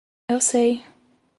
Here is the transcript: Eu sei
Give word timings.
Eu 0.27 0.41
sei 0.41 0.81